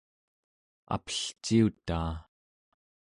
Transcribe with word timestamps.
apelciutaa 0.95 2.13